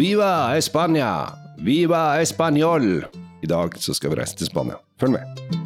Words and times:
Viva 0.00 0.56
España! 0.56 1.28
Viva 1.58 2.22
Español! 2.22 3.04
I 3.42 3.46
dag 3.46 3.76
så 3.76 3.94
skal 3.94 4.10
vi 4.10 4.16
reise 4.16 4.36
til 4.36 4.46
Spania. 4.46 4.80
Følg 5.00 5.12
med. 5.12 5.59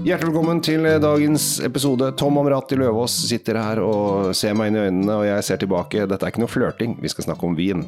Hjertelig 0.00 0.30
velkommen 0.30 0.62
til 0.64 0.86
dagens 1.02 1.58
episode. 1.60 2.06
Tom 2.16 2.38
Amrati 2.40 2.76
Løvaas 2.80 3.12
sitter 3.28 3.58
her 3.60 3.80
og 3.84 4.30
ser 4.36 4.54
meg 4.56 4.70
inn 4.70 4.78
i 4.78 4.84
øynene, 4.86 5.16
og 5.18 5.26
jeg 5.28 5.44
ser 5.44 5.60
tilbake. 5.60 6.06
Dette 6.08 6.24
er 6.24 6.32
ikke 6.32 6.40
noe 6.40 6.48
flørting, 6.48 6.94
vi 7.02 7.10
skal 7.12 7.26
snakke 7.26 7.44
om 7.44 7.56
vin. 7.58 7.82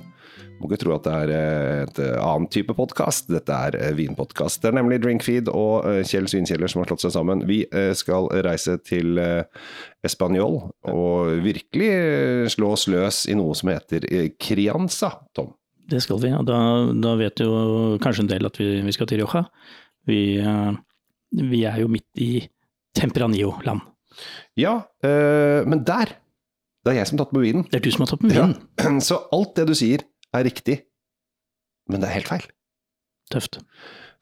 Må 0.60 0.68
ikke 0.68 0.82
tro 0.82 0.92
at 0.98 1.06
det 1.06 1.14
er 1.22 1.32
eh, 1.32 1.78
et 1.86 2.00
annen 2.20 2.50
type 2.52 2.76
podkast. 2.76 3.32
Dette 3.32 3.56
er 3.56 3.78
eh, 3.80 3.94
vinpodkast. 3.96 4.60
Det 4.60 4.68
er 4.68 4.76
nemlig 4.76 5.00
Drinkfeed 5.06 5.48
og 5.48 5.88
eh, 5.88 6.02
Kjell 6.04 6.28
Svinkjeller 6.28 6.70
som 6.70 6.82
har 6.82 6.92
slått 6.92 7.06
seg 7.06 7.16
sammen. 7.16 7.46
Vi 7.48 7.62
skal 7.96 8.28
reise 8.44 8.76
til 8.84 9.16
Español 10.04 10.60
og 10.92 11.32
virkelig 11.48 12.52
slå 12.52 12.74
oss 12.76 12.86
løs 12.92 13.24
i 13.24 13.40
noe 13.40 13.56
som 13.56 13.72
heter 13.72 14.04
Crianza, 14.36 15.14
Tom. 15.32 15.54
Det 15.88 16.04
skal 16.04 16.20
vi, 16.22 16.36
og 16.36 16.44
da, 16.46 16.60
da 16.92 17.16
vet 17.18 17.40
jo 17.40 17.96
kanskje 18.04 18.28
en 18.28 18.32
del 18.36 18.52
at 18.52 18.60
vi, 18.60 18.74
vi 18.84 18.94
skal 18.94 19.08
til 19.08 19.24
Rioja. 19.24 19.46
Vi 20.06 20.22
vi 21.32 21.62
er 21.68 21.80
jo 21.82 21.90
midt 21.92 22.20
i 22.20 22.32
Tempranillo-land. 22.96 23.80
Ja, 24.60 24.82
øh, 25.04 25.68
men 25.68 25.84
der 25.86 26.18
Det 26.82 26.90
er 26.90 26.96
jeg 26.98 27.06
som 27.06 27.18
har 27.18 27.24
tatt 27.24 27.34
med 27.36 27.44
vinen. 27.46 27.64
Det 27.70 27.78
er 27.78 27.84
du 27.84 27.92
som 27.94 28.02
har 28.02 28.10
tatt 28.10 28.22
med 28.26 28.32
vinen. 28.34 28.54
Ja. 28.80 28.90
Så 29.08 29.20
alt 29.32 29.52
det 29.54 29.68
du 29.68 29.74
sier, 29.78 30.02
er 30.34 30.42
riktig, 30.42 30.80
men 31.88 32.02
det 32.02 32.08
er 32.08 32.16
helt 32.16 32.26
feil. 32.26 32.46
Tøft. 33.30 33.60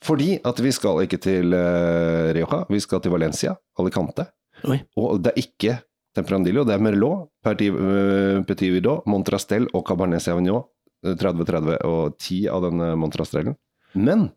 Fordi 0.04 0.34
at 0.44 0.60
vi 0.60 0.72
skal 0.72 1.00
ikke 1.06 1.16
til 1.24 1.54
uh, 1.56 2.28
Rioja, 2.36 2.66
vi 2.68 2.80
skal 2.84 3.00
til 3.00 3.14
Valencia, 3.14 3.54
Alicante. 3.80 4.26
Oi. 4.68 4.76
Og 5.00 5.22
det 5.24 5.32
er 5.32 5.40
ikke 5.40 5.78
Tempranillo, 6.16 6.66
det 6.68 6.74
er 6.76 6.84
Merlot, 6.84 7.30
Petit, 7.44 7.72
uh, 7.72 8.44
Petit 8.44 8.74
Vidot, 8.74 9.08
Montrastel 9.08 9.70
og 9.72 9.86
Cabernet 9.88 10.20
Sauvignon. 10.20 10.68
30-30 11.00 11.78
og 11.88 12.18
10 12.20 12.42
av 12.52 12.66
denne 12.66 12.90
Montrastellen. 13.00 13.56
Men 13.96 14.28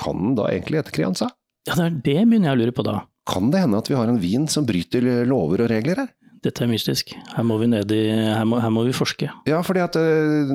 kan 0.00 0.18
den 0.18 0.34
da 0.38 0.48
egentlig 0.50 0.80
hete 0.80 0.94
Crianza? 0.94 1.28
Ja, 1.68 1.76
det 1.78 1.84
er 1.84 2.00
det 2.02 2.18
begynner 2.26 2.50
jeg 2.50 2.56
å 2.56 2.62
lure 2.64 2.74
på 2.74 2.84
da. 2.86 2.96
Kan 3.28 3.52
det 3.52 3.62
hende 3.62 3.78
at 3.78 3.88
vi 3.90 3.94
har 3.94 4.10
en 4.10 4.18
vin 4.22 4.48
som 4.50 4.66
bryter 4.66 5.04
lover 5.30 5.62
og 5.62 5.70
regler 5.70 6.02
her? 6.02 6.10
Dette 6.42 6.64
er 6.64 6.70
mystisk. 6.72 7.12
Her 7.36 7.44
må 7.46 7.54
vi 7.60 7.68
ned 7.70 7.92
i 7.94 8.00
Her 8.10 8.46
må, 8.50 8.58
her 8.58 8.70
må 8.74 8.82
vi 8.88 8.94
forske. 8.96 9.28
Ja, 9.46 9.60
fordi 9.62 9.82
at 9.84 9.94
uh, 9.94 10.50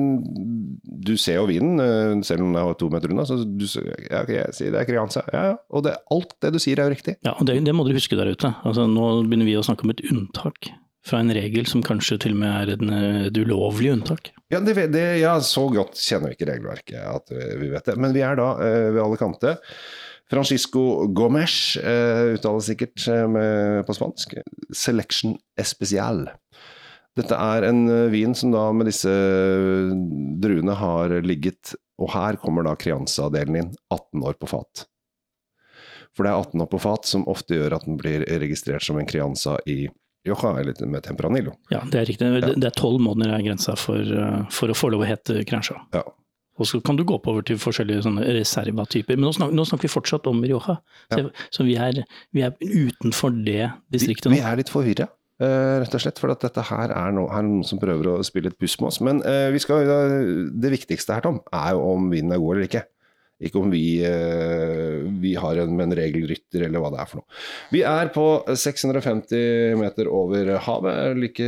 du 1.08 1.14
ser 1.16 1.38
jo 1.38 1.46
vinen, 1.48 1.80
uh, 1.80 2.18
selv 2.28 2.44
om 2.44 2.52
den 2.52 2.60
er 2.60 2.74
to 2.76 2.90
meter 2.92 3.14
unna. 3.14 3.24
Så 3.24 3.38
du, 3.40 3.64
ja, 4.10 4.20
jeg 4.28 4.52
sier 4.56 4.74
det 4.74 4.82
er 4.82 4.88
Crianza. 4.90 5.22
Ja, 5.32 5.44
ja. 5.54 5.54
Og 5.72 5.86
det, 5.86 5.94
alt 6.12 6.36
det 6.44 6.52
du 6.52 6.60
sier 6.60 6.82
er 6.82 6.90
jo 6.90 6.96
riktig. 6.96 7.16
Ja, 7.24 7.32
og 7.38 7.48
det, 7.48 7.56
det 7.64 7.72
må 7.72 7.88
dere 7.88 8.02
huske 8.02 8.18
der 8.20 8.28
ute. 8.28 8.52
Altså, 8.68 8.84
nå 8.90 9.08
begynner 9.24 9.48
vi 9.48 9.56
å 9.56 9.64
snakke 9.64 9.88
om 9.88 9.94
et 9.94 10.04
unntak 10.10 10.68
fra 11.08 11.22
en 11.24 11.32
regel 11.32 11.64
som 11.70 11.80
kanskje 11.80 12.18
til 12.20 12.34
og 12.36 12.42
med 12.42 12.52
er 12.52 12.74
en, 12.74 12.92
et 13.30 13.40
ulovlig 13.40 13.94
unntak. 13.94 14.28
Ja, 14.52 14.60
det, 14.60 14.76
det, 14.92 15.06
ja, 15.22 15.38
så 15.40 15.64
godt 15.72 15.96
kjenner 15.96 16.34
vi 16.34 16.36
ikke 16.36 16.50
regelverket 16.50 17.00
at 17.00 17.32
vi 17.32 17.72
vet 17.72 17.88
det. 17.88 17.96
Men 17.96 18.12
vi 18.12 18.26
er 18.28 18.36
da 18.36 18.50
uh, 18.60 18.90
ved 18.92 19.00
Alicante. 19.06 19.56
Francisco 20.30 21.06
Gomes 21.06 21.76
uh, 21.76 22.34
uttales 22.34 22.68
sikkert 22.68 23.08
uh, 23.08 23.24
med, 23.28 23.86
på 23.86 23.96
spansk. 23.96 24.34
Selection 24.76 25.38
Especial. 25.60 26.26
Dette 27.16 27.34
er 27.34 27.68
en 27.70 27.86
uh, 27.88 28.10
vin 28.12 28.36
som 28.36 28.52
da 28.52 28.66
med 28.76 28.90
disse 28.90 29.12
druene 30.42 30.76
har 30.76 31.16
ligget 31.24 31.74
Og 31.98 32.12
her 32.12 32.36
kommer 32.42 32.66
da 32.66 32.76
Crianza-delen 32.78 33.56
inn. 33.62 33.72
18 33.94 34.28
år 34.28 34.36
på 34.38 34.50
fat. 34.52 34.84
For 36.16 36.26
det 36.26 36.34
er 36.34 36.42
18 36.44 36.62
år 36.62 36.68
på 36.70 36.82
fat 36.82 37.08
som 37.08 37.24
ofte 37.30 37.56
gjør 37.56 37.78
at 37.78 37.88
den 37.88 37.96
blir 37.98 38.26
registrert 38.42 38.84
som 38.84 39.00
en 39.00 39.08
Crianza 39.08 39.56
i 39.66 39.86
Rioja, 40.26 40.52
eller 40.60 40.86
med 40.90 41.02
Temperanillo. 41.06 41.54
Ja, 41.72 41.80
det 41.88 42.00
er 42.00 42.08
riktig. 42.10 42.28
Ja. 42.28 42.52
Det 42.52 42.68
er 42.68 42.74
tolv 42.76 43.00
måneder 43.00 43.36
er 43.36 43.44
grensa 43.46 43.76
for, 43.78 44.02
for, 44.52 44.70
å 44.70 44.76
få 44.76 44.90
lov 44.92 45.06
å 45.06 45.08
hete 45.08 45.40
Crianza. 45.48 45.78
Ja. 45.94 46.02
Og 46.58 46.66
så 46.66 46.80
kan 46.84 46.98
du 46.98 47.04
gå 47.06 47.16
oppover 47.18 47.44
til 47.46 47.60
forskjellige 47.62 48.04
sånne 48.06 48.26
reservatyper. 48.34 49.18
Men 49.18 49.28
nå 49.28 49.34
snakker, 49.36 49.54
nå 49.54 49.66
snakker, 49.68 49.86
vi 49.86 49.92
fortsatt 49.92 50.26
om 50.30 50.42
Rioja, 50.42 50.78
så, 51.06 51.20
ja. 51.22 51.30
så 51.54 51.66
vi, 51.66 51.78
er, 51.78 52.02
vi, 52.34 52.42
er, 52.46 52.58
utenfor 52.58 53.34
det 53.46 53.70
distriktet 53.94 54.30
nå. 54.30 54.36
Vi, 54.36 54.42
vi 54.42 54.50
er 54.50 54.60
litt 54.60 54.72
forvirra, 54.72 55.08
uh, 55.42 55.78
rett 55.84 55.94
og 55.94 56.04
slett. 56.04 56.20
For 56.20 56.34
at 56.34 56.44
dette 56.44 56.66
her 56.70 56.94
er, 56.94 57.14
no, 57.14 57.28
her 57.30 57.44
er 57.44 57.48
noen 57.48 57.66
som 57.66 57.80
prøver 57.82 58.10
å 58.10 58.20
spille 58.26 58.50
et 58.50 58.58
puss 58.58 58.78
med 58.82 58.90
oss. 58.90 59.00
Men 59.04 59.22
uh, 59.22 59.54
skal, 59.62 59.86
uh, 59.86 60.46
det 60.50 60.74
viktigste 60.74 61.14
her, 61.14 61.26
Tom, 61.26 61.42
er 61.54 61.74
jo 61.76 61.84
om 61.94 62.10
vinden 62.12 62.34
er 62.34 62.42
god 62.42 62.56
eller 62.56 62.70
ikke. 62.70 62.86
Ikke 63.38 63.60
om 63.60 63.70
vi, 63.70 64.00
vi 65.22 65.32
har 65.38 65.60
en, 65.62 65.76
en 65.78 65.92
regelrytter, 65.94 66.64
eller 66.66 66.82
hva 66.82 66.88
det 66.90 66.98
er 66.98 67.06
for 67.06 67.20
noe. 67.20 67.36
Vi 67.70 67.84
er 67.86 68.10
på 68.10 68.24
650 68.50 69.78
meter 69.78 70.10
over 70.10 70.56
havet. 70.64 71.20
Like, 71.22 71.46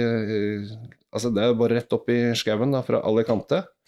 altså 1.10 1.32
det 1.34 1.42
er 1.42 1.58
bare 1.58 1.80
rett 1.80 1.96
opp 1.98 2.06
i 2.14 2.20
skauen 2.38 2.78
fra 2.86 3.02
alle 3.02 3.26
Eh, 3.26 3.79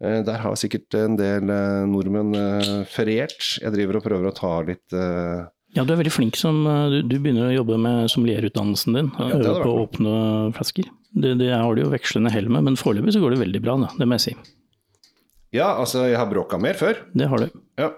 der 0.00 0.42
har 0.42 0.56
sikkert 0.60 0.92
en 0.98 1.14
del 1.16 1.52
eh, 1.52 1.84
nordmenn 1.88 2.34
eh, 2.36 2.72
feriert. 2.92 3.38
Jeg 3.62 3.72
driver 3.72 4.00
og 4.00 4.04
prøver 4.04 4.28
å 4.28 4.34
ta 4.36 4.58
litt 4.66 4.96
ja, 5.76 5.82
du 5.84 5.90
er 5.92 5.98
veldig 5.98 6.12
flink 6.14 6.38
som 6.40 6.62
Du, 6.88 7.02
du 7.04 7.18
begynner 7.20 7.50
å 7.50 7.56
jobbe 7.58 7.76
med 7.82 8.06
sommelierutdannelsen 8.08 8.94
din. 8.96 9.08
Ja, 9.18 9.26
øve 9.36 9.56
på 9.60 9.72
å 9.74 9.82
åpne 9.82 10.12
flasker. 10.56 10.86
Det, 11.12 11.34
det 11.36 11.50
har 11.52 11.76
du 11.76 11.82
jo 11.82 11.90
vekslende 11.92 12.32
hell 12.32 12.48
med, 12.48 12.64
men 12.64 12.78
foreløpig 12.80 13.12
så 13.12 13.20
går 13.20 13.34
det 13.34 13.42
veldig 13.42 13.60
bra, 13.64 13.74
da. 13.82 13.90
Det 13.98 14.06
må 14.08 14.16
jeg 14.16 14.24
si. 14.24 14.34
Ja, 15.52 15.74
altså 15.74 16.06
jeg 16.06 16.16
har 16.16 16.30
bråka 16.30 16.56
mer 16.60 16.78
før. 16.80 17.02
Det 17.12 17.28
har 17.28 17.44
du. 17.44 17.60
Ja. 17.80 17.90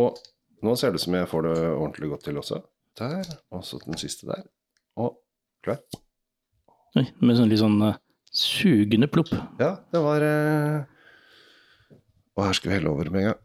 Og 0.00 0.16
nå 0.64 0.76
ser 0.78 0.92
det 0.94 1.02
ut 1.02 1.04
som 1.04 1.18
jeg 1.18 1.28
får 1.28 1.46
det 1.48 1.56
ordentlig 1.72 2.12
godt 2.14 2.24
til 2.28 2.40
også. 2.40 2.62
Der, 3.00 3.28
og 3.52 3.64
så 3.66 3.80
den 3.82 4.00
siste 4.00 4.28
der. 4.28 4.46
Og 5.00 5.16
klar. 5.64 5.80
Oi, 6.98 7.06
med 7.24 7.38
sånn 7.38 7.52
litt 7.52 7.62
sånn 7.62 7.78
uh, 7.80 7.96
sugende 8.36 9.08
plopp. 9.08 9.32
Ja, 9.60 9.74
det 9.92 10.02
var 10.04 10.24
uh, 10.24 11.01
og 12.36 12.46
her 12.46 12.56
skal 12.58 12.70
vi 12.70 12.76
helle 12.78 12.92
over 12.92 13.10
med 13.12 13.24
en 13.24 13.32
gang. 13.32 13.40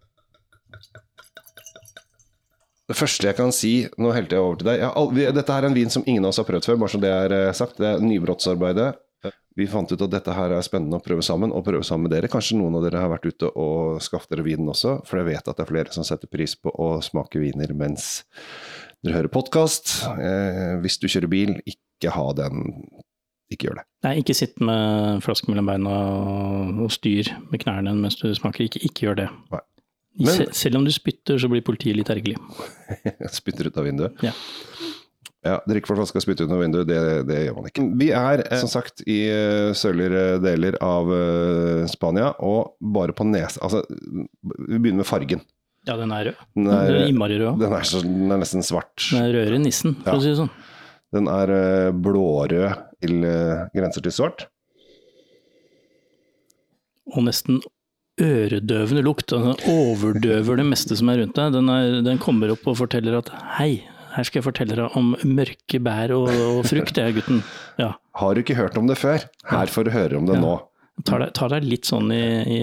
Det 2.87 2.95
første 2.95 3.27
jeg 3.27 3.35
kan 3.35 3.51
si 3.51 3.71
Nå 3.99 4.13
helte 4.15 4.37
jeg 4.37 4.43
over 4.43 4.59
til 4.59 4.69
deg. 4.69 4.79
Ja, 4.79 5.33
dette 5.35 5.55
her 5.57 5.65
er 5.65 5.69
en 5.69 5.75
vin 5.75 5.91
som 5.91 6.05
ingen 6.07 6.23
av 6.23 6.31
oss 6.31 6.39
har 6.39 6.47
prøvd 6.47 6.69
før, 6.69 6.79
bare 6.79 6.93
så 6.93 7.01
det 7.03 7.11
er 7.11 7.35
eh, 7.35 7.55
sagt. 7.57 7.81
Det 7.81 7.89
er 7.89 8.03
nybrottsarbeidet. 8.03 8.93
Vi 9.57 9.65
fant 9.65 9.89
ut 9.89 10.01
at 10.05 10.11
dette 10.13 10.33
her 10.37 10.53
er 10.53 10.65
spennende 10.65 10.99
å 10.99 11.03
prøve 11.03 11.23
sammen, 11.25 11.49
og 11.49 11.65
prøve 11.65 11.81
sammen 11.85 12.05
med 12.05 12.13
dere. 12.13 12.29
Kanskje 12.29 12.59
noen 12.59 12.77
av 12.77 12.83
dere 12.85 13.01
har 13.01 13.09
vært 13.09 13.25
ute 13.25 13.49
og 13.57 13.97
skaffet 14.05 14.35
dere 14.35 14.45
vinen 14.45 14.69
også, 14.69 14.99
for 15.07 15.17
jeg 15.17 15.31
vet 15.31 15.49
at 15.49 15.57
det 15.57 15.65
er 15.65 15.71
flere 15.71 15.95
som 15.95 16.05
setter 16.05 16.29
pris 16.29 16.53
på 16.61 16.69
å 16.69 16.91
smake 17.01 17.41
viner 17.41 17.73
mens 17.75 18.21
dere 19.01 19.17
hører 19.17 19.33
podkast. 19.33 19.95
Eh, 20.13 20.77
hvis 20.83 20.99
du 21.01 21.09
kjører 21.09 21.31
bil, 21.31 21.55
ikke 21.65 22.13
ha 22.13 22.27
den 22.37 22.69
ikke 23.53 23.69
gjør 23.69 23.79
det. 23.79 23.85
Nei, 24.03 24.13
ikke 24.21 24.35
sitt 24.35 24.59
med 24.63 25.23
flaske 25.23 25.49
mellom 25.51 25.69
beina 25.69 25.95
og 26.83 26.91
styr 26.93 27.31
med 27.47 27.61
knærne 27.63 27.95
mens 27.95 28.19
du 28.19 28.27
smaker. 28.35 28.67
Ikke, 28.67 28.83
ikke 28.83 29.07
gjør 29.07 29.21
det. 29.23 29.27
Men, 30.17 30.33
Sel 30.33 30.53
selv 30.57 30.79
om 30.79 30.85
du 30.87 30.91
spytter, 30.93 31.37
så 31.39 31.49
blir 31.51 31.63
politiet 31.65 31.97
litt 31.99 32.09
ergerlig. 32.11 32.37
spytter 33.39 33.69
ut 33.69 33.79
av 33.79 33.87
vinduet? 33.87 34.25
Ja. 34.25 34.33
Ja, 35.45 35.59
Drikke 35.69 35.87
fra 35.87 35.95
flaska 35.99 36.19
og 36.19 36.23
spytte 36.25 36.47
ut 36.47 36.51
av 36.51 36.59
vinduet, 36.59 36.87
det, 36.89 37.01
det, 37.29 37.37
gjør 37.45 37.59
man 37.59 37.69
ikke. 37.69 37.85
Vi 38.01 38.07
er 38.15 38.41
eh, 38.47 38.57
som 38.59 38.71
sagt 38.71 39.03
i 39.07 39.19
uh, 39.29 39.69
sørligere 39.77 40.39
deler 40.43 40.75
av 40.83 41.11
uh, 41.11 41.83
Spania, 41.87 42.33
og 42.43 42.73
bare 42.81 43.15
på 43.15 43.27
nesa 43.29 43.61
Altså, 43.63 43.83
vi 43.87 44.79
begynner 44.81 45.03
med 45.03 45.07
fargen. 45.07 45.45
Ja, 45.87 45.95
den 45.95 46.11
er 46.11 46.31
rød. 46.31 46.41
Den 46.57 46.67
er, 46.67 46.89
den 46.89 46.97
er 47.03 47.11
innmari 47.13 47.37
rød. 47.39 47.61
Den 47.61 47.77
er, 47.77 47.85
så, 47.87 48.01
den 48.03 48.33
er, 48.33 48.41
nesten 48.41 48.65
svart. 48.65 48.97
Den 49.05 49.21
er 49.21 49.31
rødere 49.37 49.59
enn 49.59 49.67
nissen, 49.69 49.95
for 50.01 50.17
ja. 50.17 50.19
å 50.19 50.25
si 50.25 50.33
det 50.33 50.41
sånn. 50.41 50.51
Den 51.15 51.29
er 51.31 51.53
uh, 51.53 51.93
blårød 51.95 52.65
til 53.03 53.23
uh, 53.23 53.67
grenser 53.75 54.05
til 54.05 54.15
svart. 54.15 54.47
Og 57.15 57.23
nesten 57.27 57.61
øredøvende 58.21 59.03
lukt. 59.05 59.29
Den 59.29 59.53
overdøver 59.69 60.59
det 60.59 60.65
meste 60.67 60.97
som 60.97 61.11
er 61.11 61.21
rundt 61.21 61.37
deg. 61.37 61.53
Den, 61.55 61.69
er, 61.71 61.99
den, 62.05 62.21
kommer 62.21 62.51
opp 62.53 62.65
og 62.69 62.79
forteller 62.81 63.19
at 63.19 63.29
hei, 63.57 63.85
her 64.15 64.27
skal 64.27 64.41
jeg 64.41 64.47
fortelle 64.47 64.79
deg 64.79 64.97
om 64.97 65.13
mørke 65.27 65.81
bær 65.83 66.13
og, 66.15 66.31
og 66.31 66.63
frukt, 66.69 66.97
jeg 66.97 67.19
gutten. 67.19 67.43
Ja. 67.81 67.93
Har 68.17 68.33
du 68.33 68.41
ikke 68.41 68.57
hørt 68.57 68.77
om 68.79 68.89
det 68.89 68.97
før? 68.99 69.27
Her 69.51 69.71
får 69.71 69.87
du 69.87 69.93
høre 69.93 70.19
om 70.19 70.29
det 70.29 70.39
ja. 70.39 70.43
nå. 70.43 70.57
Tar 71.05 71.21
deg, 71.21 71.33
tar 71.37 71.53
deg, 71.53 71.67
litt 71.69 71.85
sånn 71.85 72.09
i, 72.09 72.23
i, 72.49 72.59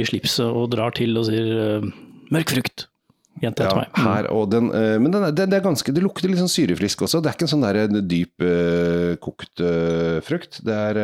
i, 0.00 0.02
slipset 0.08 0.48
og 0.48 0.72
drar 0.72 0.96
til 0.96 1.14
og 1.20 1.28
sier 1.28 1.52
uh, 1.78 1.90
mørk 2.34 2.50
frukt. 2.56 2.88
Gjent 3.36 3.58
etter 3.60 3.68
ja, 3.68 3.82
meg. 3.82 3.98
Her, 4.00 4.28
den, 4.48 4.68
uh, 4.72 4.96
men 5.02 5.12
den, 5.12 5.26
det, 5.36 5.44
er 5.52 5.64
ganske, 5.64 5.92
det, 5.92 6.02
lukter 6.04 6.30
litt 6.30 6.40
sånn 6.40 6.52
syrefrisk 6.52 7.04
også. 7.04 7.20
Det 7.20 7.28
er 7.28 7.36
ikke 7.36 7.44
en 7.44 7.52
sånn 7.52 7.66
der 7.66 7.78
eh, 7.82 7.98
dyp 8.08 8.44
uh, 8.44 9.12
kokt 9.20 9.60
uh, 9.60 10.22
frukt. 10.24 10.62
Det 10.64 10.76
er, 10.76 11.00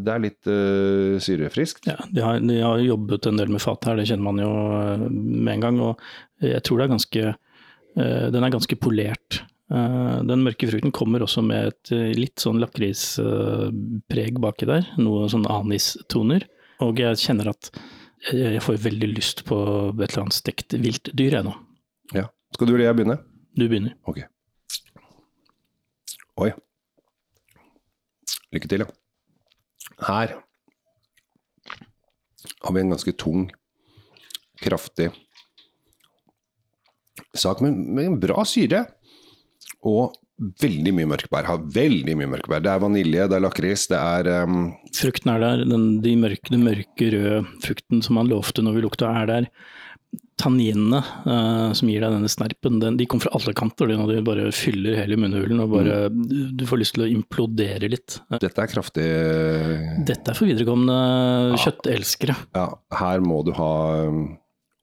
det 0.00 0.14
er 0.14 0.24
litt 0.24 0.50
syrefriskt. 1.22 1.86
Ja, 1.90 2.00
de 2.10 2.24
har, 2.24 2.40
de 2.42 2.58
har, 2.64 2.82
jobbet 2.82 3.28
en 3.30 3.38
del 3.38 3.52
med 3.54 3.62
fat 3.62 3.86
her, 3.86 4.00
det 4.00 4.08
kjenner 4.10 4.26
man 4.26 4.42
jo 4.42 4.50
med 5.06 5.52
en 5.54 5.64
gang. 5.64 5.80
Og 5.84 6.42
jeg 6.42 6.64
tror 6.66 6.80
det 6.80 6.86
er 6.86 6.92
ganske 6.94 7.24
Den 8.00 8.44
er 8.46 8.52
ganske 8.54 8.76
polert. 8.80 9.40
Den 9.68 10.44
mørke 10.46 10.68
frukten 10.70 10.94
kommer 10.94 11.22
også 11.22 11.42
med 11.46 11.70
et 11.70 11.92
litt 12.16 12.42
sånn 12.42 12.60
lakrispreg 12.62 14.40
baki 14.42 14.68
der. 14.70 14.88
Noe 15.02 15.28
sånn 15.30 15.46
anistoner. 15.50 16.46
Og 16.86 17.02
jeg 17.02 17.20
kjenner 17.20 17.52
at 17.52 17.70
jeg 18.28 18.60
får 18.64 18.82
veldig 18.84 19.08
lyst 19.14 19.44
på 19.48 19.56
et 19.94 20.10
eller 20.10 20.26
annet 20.26 20.36
stekt 20.36 20.76
viltdyr, 20.76 21.38
jeg 21.38 21.46
nå. 21.46 21.54
Ja. 22.16 22.26
Skal 22.54 22.68
du 22.68 22.74
eller 22.74 22.88
jeg 22.88 22.98
begynne? 22.98 23.16
Du 23.56 23.64
begynner. 23.64 23.96
Ok. 24.10 24.20
Oi. 26.44 26.50
Lykke 28.54 28.70
til, 28.70 28.84
ja. 28.84 28.90
Her 30.00 30.36
har 32.60 32.74
vi 32.74 32.80
en 32.80 32.92
ganske 32.92 33.12
tung, 33.20 33.48
kraftig 34.60 35.10
sak 37.36 37.60
men 37.64 37.76
med 37.94 38.08
en 38.08 38.18
bra 38.20 38.44
syre. 38.48 38.84
Og 39.86 40.16
veldig 40.40 40.92
mye 40.96 41.08
mørkbær. 41.10 41.48
Har 41.48 41.66
veldig 41.74 42.14
mye 42.18 42.30
mørkbær. 42.36 42.62
Det 42.64 42.72
er 42.72 42.82
vanilje, 42.82 43.26
det 43.30 43.36
er 43.36 43.44
lakris, 43.44 43.86
det 43.90 43.98
er 43.98 44.30
um, 44.46 44.70
Frukten 44.96 45.34
er 45.34 45.44
der, 45.44 45.66
den, 45.68 45.90
de 46.04 46.16
mørke, 46.20 46.52
den 46.52 46.64
mørke 46.66 47.12
røde 47.14 47.44
frukten 47.64 48.02
som 48.04 48.18
man 48.18 48.30
lovte 48.30 48.64
når 48.64 48.78
vi 48.78 48.84
lukta, 48.86 49.12
er 49.20 49.30
der. 49.30 49.48
Tanninene 50.40 51.02
uh, 51.04 51.70
som 51.76 51.90
gir 51.92 52.02
deg 52.02 52.14
denne 52.16 52.30
snerpen, 52.32 52.78
den, 52.82 52.96
de 52.98 53.06
kommer 53.06 53.28
fra 53.28 53.34
alle 53.36 53.54
kanter. 53.56 53.90
De, 53.92 53.98
de 54.10 54.22
bare 54.26 54.48
fyller 54.56 54.96
hele 55.02 55.18
munnhulen 55.20 55.60
og 55.62 55.74
bare 55.76 55.98
du, 56.14 56.38
du 56.56 56.64
får 56.68 56.80
lyst 56.80 56.96
til 56.96 57.04
å 57.04 57.10
implodere 57.12 57.90
litt. 57.92 58.18
Dette 58.40 58.64
er 58.64 58.72
kraftig 58.72 59.08
Dette 60.08 60.32
er 60.32 60.38
for 60.38 60.48
viderekomne 60.48 61.58
kjøttelskere. 61.60 62.38
Ja, 62.56 62.70
her 63.02 63.24
må 63.24 63.42
du 63.46 63.52
ha 63.60 63.74
um, 64.08 64.24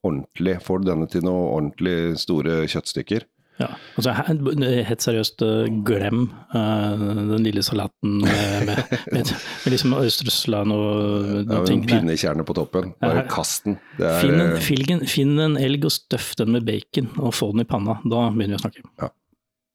ordentlig 0.06 0.60
Får 0.62 0.84
du 0.84 0.92
denne 0.92 1.10
til 1.10 1.26
noe 1.26 1.50
ordentlig 1.56 1.98
store 2.22 2.62
kjøttstykker? 2.70 3.26
Ja, 3.58 3.68
altså 3.98 4.12
Helt 4.14 5.02
seriøst, 5.02 5.42
eh, 5.42 5.70
glem 5.86 6.28
uh, 6.54 7.00
den 7.32 7.42
lille 7.42 7.62
salaten 7.66 8.20
med, 8.22 8.68
med, 8.68 8.82
med, 9.10 9.32
med 9.32 9.74
liksom 9.74 9.96
Østersland 9.98 10.74
og 10.74 11.42
ja, 11.42 11.62
ting. 11.66 11.82
Pinnekjerne 11.88 12.46
på 12.46 12.54
toppen. 12.58 12.92
Bare 13.02 13.26
kast 13.30 13.66
den. 13.66 13.78
Er, 13.98 14.20
finn, 14.22 14.44
filgen, 14.62 15.04
finn, 15.10 15.34
en, 15.42 15.58
elg 15.58 15.88
og 15.88 15.94
støff 15.94 16.36
den 16.38 16.54
med 16.54 16.66
bacon, 16.68 17.10
og 17.18 17.34
få 17.34 17.50
den 17.54 17.64
i 17.64 17.68
panna. 17.68 17.98
Da 18.06 18.28
begynner 18.30 18.56
vi 18.56 18.60
å 18.60 18.64
snakke. 18.66 18.86
Ja. 19.02 19.10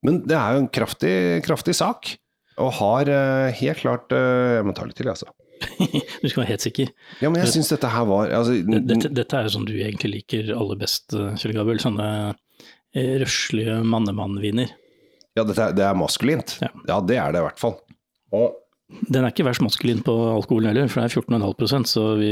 Men 0.07 0.23
det 0.27 0.39
er 0.39 0.55
jo 0.55 0.63
en 0.63 0.71
kraftig, 0.79 1.15
kraftig 1.45 1.75
sak, 1.79 2.15
og 2.63 2.75
har 2.77 3.09
helt 3.57 3.79
klart 3.79 4.11
Jeg 4.13 4.65
må 4.67 4.75
ta 4.77 4.83
litt 4.85 4.99
til, 4.99 5.09
altså. 5.09 5.31
du 6.21 6.27
skal 6.27 6.43
være 6.43 6.51
helt 6.53 6.63
sikker. 6.63 6.91
Ja, 7.23 7.29
men 7.31 7.41
jeg 7.41 7.53
syns 7.55 7.71
dette 7.71 7.91
her 7.91 8.07
var 8.07 8.31
altså, 8.35 8.55
dette, 8.67 9.11
dette, 9.11 9.37
er 9.39 9.47
jo 9.47 9.53
sånn 9.55 9.67
du 9.67 9.75
egentlig 9.75 10.11
liker 10.17 10.51
aller 10.55 10.79
best, 10.79 11.15
Kjell 11.39 11.55
Gabel. 11.55 11.79
Sånne 11.83 12.07
røslige 12.93 13.79
mannemannviner. 13.87 14.73
Ja, 15.33 15.45
det 15.47 15.57
er, 15.57 15.71
det 15.73 15.85
er 15.85 15.97
maskulint. 15.97 16.57
Ja. 16.61 16.69
ja. 16.89 16.99
det 17.01 17.17
er 17.17 17.33
det 17.33 17.41
i 17.41 17.47
hvert 17.47 17.61
fall. 17.61 17.79
Og 18.33 18.59
den 19.09 19.23
er 19.23 19.31
ikke 19.31 19.45
verst 19.47 19.63
maskulin 19.63 20.03
på 20.05 20.13
alkoholen 20.35 20.69
heller, 20.69 20.89
for 20.91 21.01
det 21.01 21.09
er 21.09 21.23
14,5% 21.23 21.89
så 21.89 22.03
vi, 22.19 22.29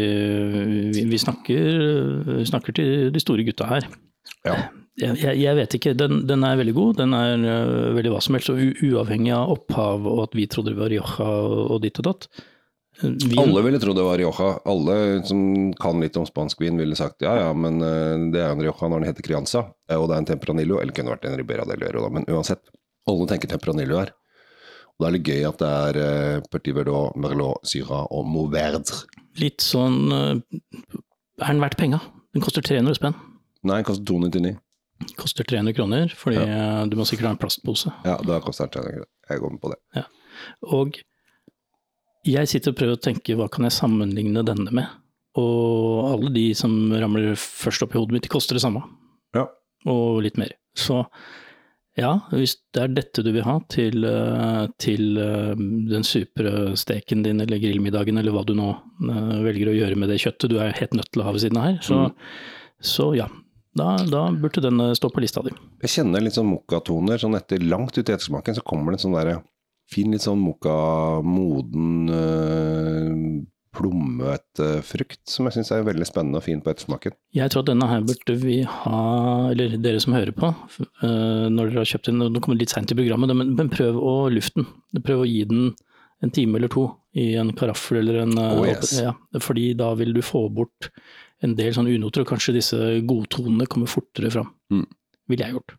vi, 0.94 1.06
vi, 1.10 1.20
snakker, 1.20 1.72
vi, 2.28 2.46
snakker, 2.46 2.76
til 2.78 3.10
de 3.14 3.24
store 3.24 3.46
gutta 3.48 3.70
her. 3.70 3.88
Ja. 4.46 4.58
Jeg, 5.02 5.38
jeg, 5.40 5.56
vet 5.58 5.74
ikke, 5.78 5.96
den, 5.98 6.26
den, 6.30 6.44
er 6.46 6.60
veldig 6.60 6.76
god. 6.78 7.00
Den 7.00 7.16
er 7.18 7.42
uh, 7.42 7.96
veldig 7.96 8.12
hva 8.14 8.22
som 8.22 8.38
helst, 8.38 8.52
og 8.54 8.84
uavhengig 8.86 9.34
av 9.34 9.56
opphav 9.56 10.06
og 10.06 10.26
at 10.28 10.38
vi 10.38 10.46
trodde 10.52 10.76
det 10.76 10.82
var 10.82 10.92
Rioja 10.94 11.30
og 11.72 11.82
ditt 11.82 12.02
og 12.04 12.10
datt. 12.12 12.28
Vin. 13.00 13.40
Alle 13.40 13.62
ville 13.62 13.80
tro 13.80 13.94
det 13.94 14.04
var 14.04 14.18
Rioja. 14.18 14.60
Alle 14.66 15.24
som 15.26 15.74
kan 15.80 16.02
litt 16.04 16.18
om 16.20 16.26
spansk 16.28 16.62
vin, 16.62 16.78
ville 16.78 16.96
sagt 16.96 17.24
ja 17.24 17.34
ja, 17.40 17.52
men 17.58 17.80
uh, 17.82 18.30
det 18.34 18.42
er 18.44 18.52
en 18.52 18.62
Rioja 18.62 18.90
når 18.90 19.02
den 19.02 19.10
heter 19.10 19.26
Crianza, 19.26 19.66
eh, 19.90 19.98
og 19.98 20.10
det 20.10 20.18
er 20.18 20.24
en 20.24 20.30
Tempranillo, 20.34 20.80
eller 20.82 20.96
kunne 20.96 21.16
vært 21.16 21.26
en 21.30 21.38
Ribera 21.40 21.66
del 21.70 21.86
da, 21.88 22.10
men 22.12 22.28
uansett. 22.30 22.68
Alle 23.10 23.26
tenker 23.30 23.50
Tempranillo 23.50 23.98
her. 23.98 24.14
Og 24.92 25.06
da 25.06 25.10
er 25.10 25.18
det 25.18 25.24
gøy 25.26 25.48
at 25.48 25.62
det 25.62 25.72
er 25.88 26.02
uh, 26.02 26.50
Petit 26.54 26.76
Verdot, 26.78 27.18
Merlot, 27.18 27.64
Syra 27.68 28.04
og 28.14 28.28
Mauverdre. 28.30 29.06
Litt 29.40 29.64
sånn 29.64 30.12
Er 30.12 31.48
den 31.48 31.62
verdt 31.64 31.78
penga? 31.80 32.02
Den 32.36 32.44
koster 32.44 32.64
300 32.66 33.00
spenn. 33.00 33.16
Nei, 33.64 33.80
den 33.80 33.88
koster 33.88 34.04
299. 34.12 34.58
Koster 35.18 35.48
300 35.48 35.74
kroner, 35.74 36.12
fordi 36.14 36.44
ja. 36.44 36.84
du 36.86 36.98
må 37.00 37.08
sikkert 37.10 37.32
ha 37.32 37.34
en 37.34 37.40
plastpose. 37.42 37.94
Ja, 38.06 38.20
da 38.28 38.38
koster 38.44 38.68
den 38.68 38.76
300 38.76 38.98
kroner. 39.00 39.10
Jeg 39.32 39.42
går 39.42 39.54
med 39.56 39.62
på 39.64 39.72
det. 39.72 39.80
Ja. 39.98 40.04
Og 40.76 41.00
jeg 42.28 42.50
sitter 42.50 42.74
og 42.74 42.80
prøver 42.80 42.98
å 42.98 43.02
tenke 43.02 43.36
hva 43.38 43.48
kan 43.52 43.66
jeg 43.68 43.78
sammenligne 43.78 44.44
denne 44.46 44.74
med? 44.76 44.98
Og 45.40 46.10
alle 46.10 46.32
de 46.36 46.50
som 46.58 46.74
ramler 46.92 47.38
først 47.40 47.86
opp 47.86 47.96
i 47.96 48.00
hodet 48.00 48.18
mitt, 48.18 48.26
de 48.26 48.34
koster 48.34 48.58
det 48.58 48.64
samme. 48.66 48.84
Ja. 49.38 49.48
Og 49.90 50.22
litt 50.26 50.38
mer. 50.40 50.54
Så 50.78 51.04
ja, 52.00 52.12
hvis 52.32 52.56
det 52.76 52.84
er 52.86 52.94
dette 52.96 53.24
du 53.26 53.34
vil 53.34 53.44
ha 53.44 53.58
til, 53.72 54.06
eh, 54.08 54.64
til 54.80 55.20
eh, 55.20 55.60
den 55.92 56.06
supre 56.08 56.72
steken 56.80 57.24
din 57.26 57.44
eller 57.44 57.60
grillmiddagen, 57.60 58.20
eller 58.20 58.36
hva 58.36 58.46
du 58.48 58.54
nå 58.56 58.70
eh, 58.72 59.38
velger 59.44 59.72
å 59.72 59.76
gjøre 59.76 60.00
med 60.00 60.12
det 60.12 60.22
kjøttet 60.24 60.54
du 60.54 60.58
er 60.64 60.76
helt 60.78 60.96
nødt 60.96 61.12
til 61.12 61.24
å 61.24 61.28
ha 61.28 61.36
ved 61.36 61.44
siden 61.44 61.60
av 61.60 61.68
her, 61.68 61.80
så, 61.84 62.00
mm. 62.08 62.36
så 62.94 63.12
ja. 63.20 63.28
Da, 63.76 63.94
da, 64.04 64.26
burde 64.36 64.60
den 64.64 64.84
stå 65.00 65.08
på 65.16 65.22
lista 65.24 65.40
di. 65.46 65.54
Jeg 65.86 65.94
kjenner 65.94 66.20
litt 66.20 66.36
sånn 66.36 66.50
mokkatoner. 66.50 67.22
Sånn 67.22 67.38
etter 67.38 67.62
langt 67.64 67.96
ut 67.96 68.02
i 68.04 68.12
ettersmaken 68.12 68.58
så 68.58 68.64
kommer 68.68 68.92
det 68.92 69.00
en 69.00 69.04
sånn 69.06 69.16
derre 69.16 69.38
fin, 69.92 70.12
litt 70.14 70.26
sånn 70.26 70.42
mokka, 70.42 70.76
moden, 71.26 72.12
øh, 72.16 73.42
plommete 73.72 74.68
frukt, 74.84 75.22
som 75.32 75.48
jeg 75.48 75.56
syns 75.56 75.72
er 75.72 75.86
veldig 75.88 76.06
spennende 76.08 76.42
og 76.42 76.44
fin 76.44 76.60
på 76.64 76.74
ettersmaken. 76.74 77.16
Jeg 77.36 77.52
tror 77.54 77.64
at 77.64 77.70
denne 77.72 77.88
her 77.88 78.04
burde 78.04 78.36
vi 78.42 78.58
ha, 78.68 79.04
eller 79.52 79.78
dere 79.80 80.02
som 80.04 80.16
hører 80.16 80.36
på, 80.36 80.52
øh, 80.52 81.48
når 81.48 81.72
dere 81.72 81.80
har 81.80 81.92
kjøpt 81.94 82.10
den, 82.12 82.20
nå 82.20 82.42
kommer 82.42 82.60
det 82.60 82.68
litt 82.68 82.76
seint 82.76 82.92
i 82.92 83.00
programmet, 83.00 83.32
men, 83.38 83.54
men, 83.56 83.72
prøv 83.72 83.96
å 83.96 84.16
lufte 84.34 84.60
den. 84.60 84.68
Prøv 85.08 85.24
å 85.24 85.30
gi 85.30 85.46
den 85.48 85.72
en 86.22 86.34
time 86.36 86.60
eller 86.60 86.70
to 86.70 86.86
i 87.18 87.32
en 87.40 87.50
karaffel 87.58 88.02
eller 88.04 88.22
en 88.26 88.36
oh, 88.38 88.62
yes. 88.68 88.92
ja, 89.02 89.16
Fordi 89.42 89.72
da 89.80 89.90
vil 89.98 90.14
du 90.14 90.22
få 90.22 90.44
bort 90.54 90.92
en 91.42 91.56
del 91.58 91.74
sånne 91.74 91.96
unoter, 91.96 92.22
og 92.22 92.30
kanskje 92.30 92.58
disse 92.60 92.78
godtonene 93.08 93.66
kommer 93.72 93.90
fortere 93.90 94.30
fram. 94.34 94.52
Mm. 94.70 94.86
Ville 95.32 95.48
jeg 95.48 95.56
gjort. 95.56 95.78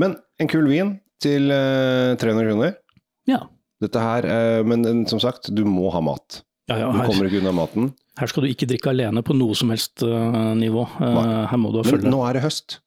Men 0.00 0.16
en 0.40 0.48
kul 0.48 0.70
vin 0.70 0.94
til 1.20 1.52
uh, 1.52 2.16
300 2.16 2.46
kroner? 2.46 2.78
Ja. 3.28 3.44
Dette 3.80 4.04
her, 4.04 4.28
eh, 4.28 4.62
Men 4.64 5.06
som 5.08 5.20
sagt, 5.20 5.50
du 5.54 5.64
må 5.64 5.90
ha 5.92 6.00
mat. 6.04 6.42
Ja, 6.70 6.76
ja, 6.78 6.90
her, 6.92 7.02
du 7.02 7.10
kommer 7.10 7.26
ikke 7.26 7.40
unna 7.42 7.52
maten. 7.56 7.90
Her 8.20 8.30
skal 8.30 8.44
du 8.44 8.50
ikke 8.52 8.68
drikke 8.70 8.92
alene 8.92 9.24
på 9.26 9.34
noe 9.34 9.56
som 9.58 9.72
helst 9.72 10.04
uh, 10.06 10.52
nivå. 10.54 10.84
Nei. 11.02 11.24
her 11.50 11.58
må 11.58 11.72
du 11.74 11.80
følge. 11.82 12.04
Men 12.06 12.14
nå 12.14 12.20
er 12.28 12.38
det 12.38 12.44
høst. 12.44 12.78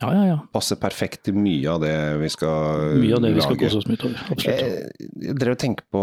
Ja, 0.00 0.10
ja, 0.12 0.24
ja. 0.28 0.36
Passer 0.52 0.76
perfekt 0.80 1.22
til 1.28 1.36
mye 1.40 1.72
av 1.72 1.80
det 1.84 1.96
vi 2.20 2.28
skal 2.32 2.52
lage. 2.52 3.02
Mye 3.02 3.16
av 3.16 3.24
det 3.24 3.32
vi 3.36 3.44
skal 3.44 3.58
kose 3.60 3.80
oss 3.80 3.88
med 3.88 4.00
utover. 4.00 4.24
Absolutt. 4.32 4.62
Jeg, 4.62 5.10
jeg 5.24 5.36
drev 5.40 5.56
og 5.56 5.60
tenkte 5.62 5.86
på 5.92 6.02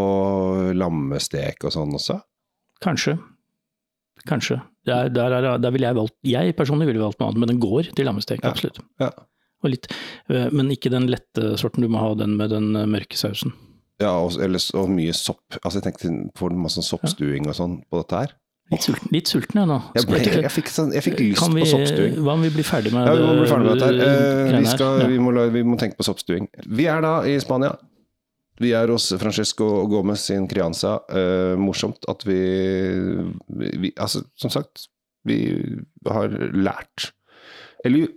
lammestek 0.78 1.66
og 1.66 1.76
sånn 1.76 1.98
også? 1.98 2.18
Kanskje. 2.86 3.18
Kanskje. 4.30 4.60
Der, 4.88 5.12
der, 5.14 5.38
er, 5.38 5.50
der 5.62 5.74
ville 5.74 5.88
jeg 5.88 5.96
valgt 5.96 6.16
Jeg 6.28 6.56
personlig 6.58 6.90
ville 6.90 7.02
valgt 7.02 7.22
noe 7.22 7.30
annet, 7.32 7.42
men 7.44 7.54
den 7.54 7.62
går 7.64 7.94
til 7.96 8.10
lammestek, 8.10 8.44
absolutt. 8.48 8.82
Ja. 9.02 9.14
Litt, 9.64 9.88
men 10.28 10.74
ikke 10.74 10.92
den 10.92 11.06
lette 11.08 11.54
sorten, 11.62 11.86
du 11.86 11.92
må 11.92 12.02
ha 12.02 12.10
den 12.20 12.34
med 12.36 12.52
den 12.52 12.74
mørke 12.92 13.16
sausen. 13.16 13.54
Ja, 14.04 14.14
og, 14.20 14.38
eller, 14.44 14.64
og 14.80 14.90
mye 14.92 15.16
sopp. 15.18 15.60
Altså 15.62 15.80
jeg 15.80 15.88
tenkte 15.88 16.14
på 16.38 16.52
masse 16.54 16.82
sånn 16.82 16.90
soppstuing 16.92 17.48
og 17.48 17.58
sånn 17.58 17.80
på 17.88 18.02
dette 18.04 18.24
her. 18.26 18.34
Litt 18.72 18.86
sulten, 18.86 19.10
litt 19.12 19.30
sulten 19.30 19.60
jeg 19.60 19.70
nå. 19.70 19.78
Jeg, 19.94 20.08
ble, 20.08 20.20
jeg, 20.24 20.52
fikk, 20.54 20.70
sånn, 20.72 20.94
jeg, 20.96 21.04
fikk, 21.06 21.18
lyst 21.20 21.50
vi, 21.52 21.64
på 21.66 21.70
soppstuing. 21.70 22.14
Hva 22.24 22.36
om 22.38 22.46
vi 22.46 22.52
blir 22.54 22.66
ferdig 22.66 22.94
med 22.96 23.10
ja, 23.10 23.16
vi 23.20 23.26
må 23.28 23.34
bli 23.42 23.50
ferdig 23.50 23.68
med 23.68 23.82
dette 23.82 23.90
her. 23.90 23.98
Eh, 24.06 24.54
vi, 24.56 24.70
skal, 24.72 25.02
ja. 25.04 25.10
vi, 25.12 25.18
må, 25.22 25.34
vi, 25.54 25.64
må, 25.68 25.80
tenke 25.82 26.00
på 26.00 26.06
soppstuing. 26.08 26.48
Vi 26.80 26.88
er 26.90 27.04
da 27.04 27.18
i 27.28 27.36
Spania. 27.44 27.74
Vi 28.62 28.72
er 28.78 28.92
hos 28.94 29.10
Francesco 29.20 29.68
Gomez 29.92 30.24
sin 30.30 30.48
Crianza. 30.50 30.96
Eh, 31.12 31.54
morsomt 31.60 32.08
at 32.10 32.24
vi, 32.28 32.40
Altså, 33.94 34.24
som 34.40 34.54
sagt, 34.54 34.88
vi 35.28 35.38
har 36.08 36.34
lært 36.52 37.14
Eller 37.86 38.10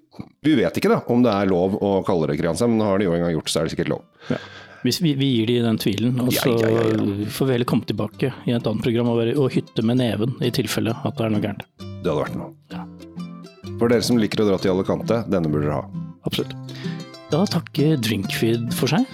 vi 0.46 0.54
vet 0.58 0.78
ikke 0.78 0.90
da 0.90 1.00
om 1.12 1.22
det 1.22 1.32
er 1.32 1.50
lov 1.50 1.74
å 1.82 1.90
kalle 2.06 2.30
det 2.30 2.38
Crianza, 2.38 2.68
men 2.70 2.80
har 2.86 3.02
de 3.02 3.08
jo 3.08 3.16
en 3.16 3.26
gang 3.26 3.34
gjort, 3.34 3.50
så 3.52 3.60
er 3.60 3.66
det 3.66 3.74
sikkert 3.74 3.92
lov. 3.92 4.06
Ja. 4.30 4.38
Hvis 4.84 5.00
vi, 5.02 5.14
vi, 5.18 5.30
gir 5.38 5.50
de 5.50 5.60
den 5.64 5.78
tvilen, 5.80 6.18
og 6.22 6.32
så 6.34 6.52
ja, 6.60 6.70
ja, 6.70 6.82
ja, 6.92 7.28
får 7.32 7.48
vi 7.48 7.56
heller 7.56 7.68
komme 7.68 7.88
tilbake 7.88 8.32
i 8.46 8.54
et 8.54 8.66
annet 8.66 8.84
program 8.84 9.10
og, 9.12 9.20
være, 9.20 9.36
og 9.40 9.50
hytte 9.54 9.84
med 9.86 10.00
neven 10.02 10.36
i 10.44 10.52
tilfelle 10.54 10.94
at 10.96 11.16
det 11.18 11.26
er 11.26 11.34
noe 11.34 11.44
gærent. 11.44 11.66
Det 11.80 12.10
hadde 12.10 12.20
vært 12.20 12.38
noe. 12.38 12.52
For 13.76 13.92
dere 13.92 14.04
som 14.06 14.20
liker 14.20 14.44
å 14.44 14.48
dra 14.50 14.60
til 14.60 14.72
Alicante, 14.72 15.22
denne 15.32 15.50
burde 15.52 15.68
dere 15.68 15.80
ha. 15.80 16.04
Absolutt. 16.28 16.54
Da 17.32 17.42
takker 17.50 17.98
Drinkfeed 18.00 18.70
for 18.76 18.92
seg. 18.92 19.06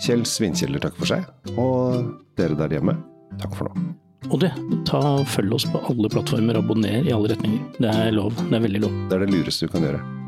Kjell 0.00 0.24
Svinkjeller 0.28 0.82
takker 0.82 1.04
for 1.04 1.12
seg. 1.12 1.26
Og 1.54 2.12
dere 2.40 2.58
der 2.58 2.78
hjemme, 2.78 2.96
takk 3.40 3.56
for 3.58 3.70
nå. 3.70 3.90
Og 4.30 4.38
det, 4.42 4.50
ta 4.86 5.00
følg 5.26 5.56
oss 5.56 5.66
på 5.70 5.80
alle 5.90 6.10
plattformer, 6.12 6.60
abonner 6.60 7.06
i 7.06 7.14
alle 7.14 7.32
retninger. 7.32 7.62
Det 7.80 7.90
er 7.90 8.14
lov. 8.14 8.36
Det 8.46 8.56
er 8.58 8.66
veldig 8.68 8.86
lov. 8.86 9.04
Det 9.10 9.18
er 9.18 9.26
det 9.26 9.34
lureste 9.34 9.66
du 9.66 9.72
kan 9.72 9.86
gjøre. 9.88 10.19